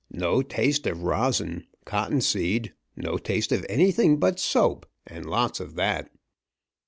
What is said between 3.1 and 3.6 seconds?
taste